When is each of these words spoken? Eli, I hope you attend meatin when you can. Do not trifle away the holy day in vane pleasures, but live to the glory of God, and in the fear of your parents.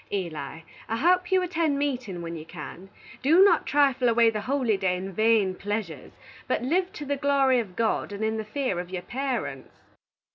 Eli, 0.11 0.61
I 0.89 0.97
hope 0.97 1.31
you 1.31 1.43
attend 1.43 1.77
meatin 1.77 2.23
when 2.23 2.35
you 2.35 2.43
can. 2.43 2.89
Do 3.21 3.43
not 3.43 3.67
trifle 3.67 4.09
away 4.09 4.31
the 4.31 4.41
holy 4.41 4.75
day 4.75 4.95
in 4.97 5.13
vane 5.13 5.53
pleasures, 5.53 6.13
but 6.47 6.63
live 6.63 6.91
to 6.93 7.05
the 7.05 7.15
glory 7.17 7.59
of 7.59 7.75
God, 7.75 8.11
and 8.11 8.23
in 8.23 8.37
the 8.37 8.43
fear 8.43 8.79
of 8.79 8.89
your 8.89 9.03
parents. 9.03 9.75